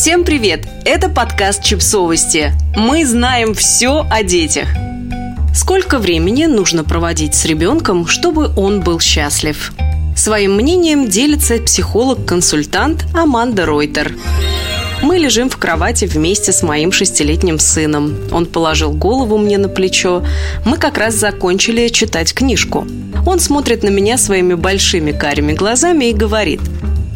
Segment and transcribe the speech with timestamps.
[0.00, 0.66] Всем привет!
[0.86, 2.54] Это подкаст «Чипсовости».
[2.74, 4.66] Мы знаем все о детях.
[5.54, 9.74] Сколько времени нужно проводить с ребенком, чтобы он был счастлив?
[10.16, 14.14] Своим мнением делится психолог-консультант Аманда Ройтер.
[15.02, 18.16] Мы лежим в кровати вместе с моим шестилетним сыном.
[18.32, 20.24] Он положил голову мне на плечо.
[20.64, 22.86] Мы как раз закончили читать книжку.
[23.26, 26.62] Он смотрит на меня своими большими карими глазами и говорит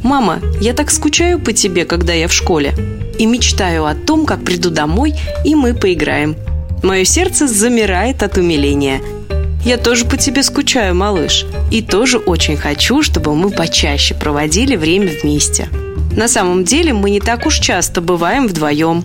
[0.04, 2.74] «Мама, я так скучаю по тебе, когда я в школе.
[3.18, 5.14] И мечтаю о том, как приду домой,
[5.46, 6.36] и мы поиграем».
[6.82, 9.00] Мое сердце замирает от умиления.
[9.64, 11.46] Я тоже по тебе скучаю, малыш.
[11.70, 15.68] И тоже очень хочу, чтобы мы почаще проводили время вместе.
[16.14, 19.02] На самом деле мы не так уж часто бываем вдвоем.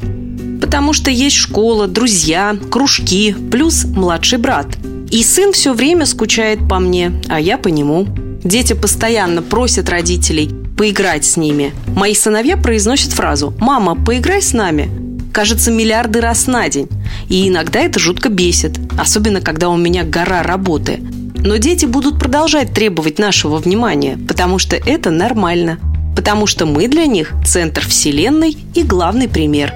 [0.60, 4.68] Потому что есть школа, друзья, кружки, плюс младший брат.
[5.10, 8.06] И сын все время скучает по мне, а я по нему.
[8.44, 11.74] Дети постоянно просят родителей поиграть с ними.
[11.88, 14.90] Мои сыновья произносят фразу «Мама, поиграй с нами».
[15.34, 16.88] Кажется, миллиарды раз на день.
[17.28, 21.02] И иногда это жутко бесит, особенно когда у меня гора работы.
[21.36, 25.80] Но дети будут продолжать требовать нашего внимания, потому что это нормально
[26.16, 29.74] потому что мы для них центр Вселенной и главный пример.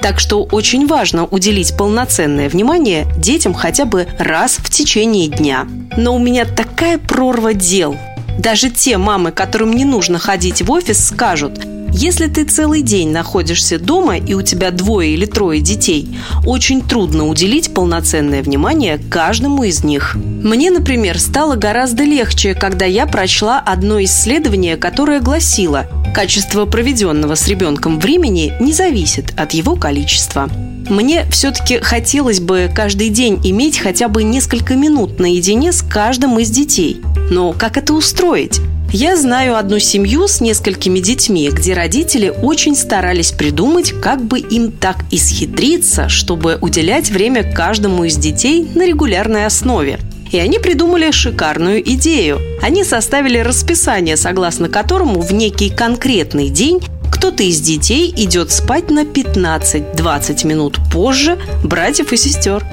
[0.00, 5.68] Так что очень важно уделить полноценное внимание детям хотя бы раз в течение дня.
[5.96, 7.96] Но у меня такая прорва дел.
[8.38, 11.60] Даже те мамы, которым не нужно ходить в офис, скажут–
[11.96, 17.28] если ты целый день находишься дома и у тебя двое или трое детей, очень трудно
[17.28, 20.16] уделить полноценное внимание каждому из них.
[20.16, 27.46] Мне, например, стало гораздо легче, когда я прочла одно исследование, которое гласило «Качество проведенного с
[27.46, 30.50] ребенком времени не зависит от его количества».
[30.88, 36.50] Мне все-таки хотелось бы каждый день иметь хотя бы несколько минут наедине с каждым из
[36.50, 37.00] детей.
[37.30, 38.60] Но как это устроить?
[38.92, 44.70] Я знаю одну семью с несколькими детьми, где родители очень старались придумать, как бы им
[44.70, 49.98] так исхитриться, чтобы уделять время каждому из детей на регулярной основе.
[50.30, 52.40] И они придумали шикарную идею.
[52.62, 56.80] Они составили расписание, согласно которому в некий конкретный день
[57.14, 62.66] кто-то из детей идет спать на 15-20 минут позже братьев и сестер.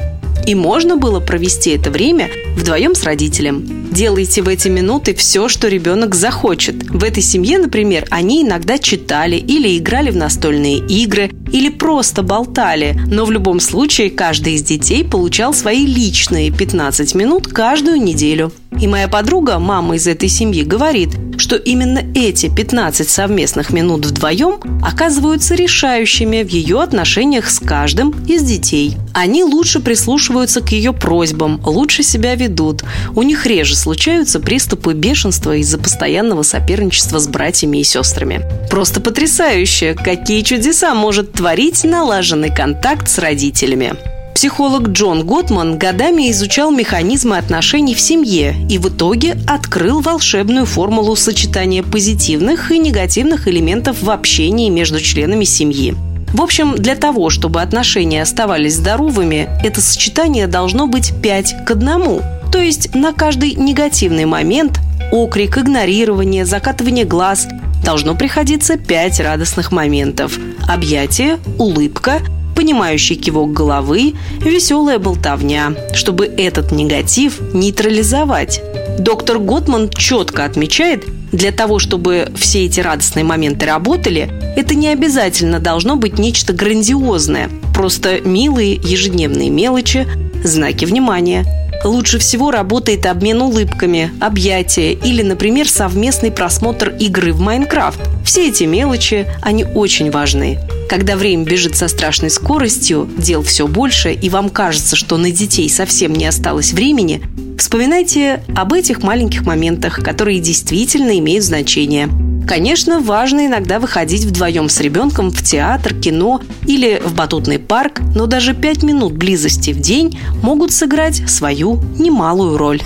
[0.47, 3.63] И можно было провести это время вдвоем с родителем.
[3.91, 6.89] Делайте в эти минуты все, что ребенок захочет.
[6.89, 12.99] В этой семье, например, они иногда читали или играли в настольные игры, или просто болтали,
[13.07, 18.51] но в любом случае каждый из детей получал свои личные 15 минут каждую неделю.
[18.81, 24.59] И моя подруга, мама из этой семьи, говорит, что именно эти 15 совместных минут вдвоем
[24.83, 28.97] оказываются решающими в ее отношениях с каждым из детей.
[29.13, 32.83] Они лучше прислушиваются к ее просьбам, лучше себя ведут.
[33.15, 38.41] У них реже случаются приступы бешенства из-за постоянного соперничества с братьями и сестрами.
[38.71, 43.93] Просто потрясающе, какие чудеса может творить налаженный контакт с родителями.
[44.41, 51.15] Психолог Джон Готман годами изучал механизмы отношений в семье и в итоге открыл волшебную формулу
[51.15, 55.93] сочетания позитивных и негативных элементов в общении между членами семьи.
[56.33, 62.21] В общем, для того, чтобы отношения оставались здоровыми, это сочетание должно быть 5 к 1.
[62.51, 64.79] То есть на каждый негативный момент
[65.11, 67.47] окрик, игнорирование, закатывание глаз
[67.85, 70.39] должно приходиться 5 радостных моментов.
[70.67, 72.21] Объятие, улыбка,
[72.61, 78.61] понимающий кивок головы, веселая болтовня, чтобы этот негатив нейтрализовать.
[78.99, 85.59] Доктор Готман четко отмечает, для того, чтобы все эти радостные моменты работали, это не обязательно
[85.59, 90.05] должно быть нечто грандиозное, просто милые ежедневные мелочи,
[90.43, 91.47] знаки внимания.
[91.83, 97.99] Лучше всего работает обмен улыбками, объятия или, например, совместный просмотр игры в Майнкрафт.
[98.23, 100.59] Все эти мелочи, они очень важны.
[100.87, 105.69] Когда время бежит со страшной скоростью, дел все больше, и вам кажется, что на детей
[105.69, 107.23] совсем не осталось времени,
[107.57, 112.09] вспоминайте об этих маленьких моментах, которые действительно имеют значение.
[112.47, 118.25] Конечно, важно иногда выходить вдвоем с ребенком в театр, кино или в батутный парк, но
[118.25, 122.81] даже пять минут близости в день могут сыграть свою немалую роль.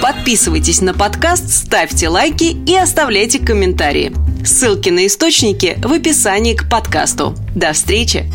[0.00, 4.12] Подписывайтесь на подкаст, ставьте лайки и оставляйте комментарии.
[4.44, 7.34] Ссылки на источники в описании к подкасту.
[7.54, 8.30] До встречи!